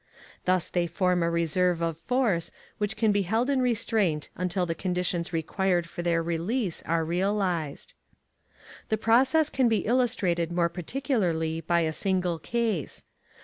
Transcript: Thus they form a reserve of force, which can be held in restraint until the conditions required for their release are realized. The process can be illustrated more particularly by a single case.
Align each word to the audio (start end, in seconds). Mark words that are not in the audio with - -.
Thus 0.45 0.67
they 0.67 0.87
form 0.87 1.21
a 1.21 1.29
reserve 1.29 1.79
of 1.79 1.95
force, 1.95 2.49
which 2.79 2.97
can 2.97 3.11
be 3.11 3.21
held 3.21 3.51
in 3.51 3.61
restraint 3.61 4.29
until 4.35 4.65
the 4.65 4.73
conditions 4.73 5.31
required 5.31 5.87
for 5.87 6.01
their 6.01 6.23
release 6.23 6.81
are 6.87 7.05
realized. 7.05 7.93
The 8.89 8.97
process 8.97 9.51
can 9.51 9.69
be 9.69 9.85
illustrated 9.85 10.51
more 10.51 10.69
particularly 10.69 11.61
by 11.61 11.81
a 11.81 11.93
single 11.93 12.39
case. 12.39 13.03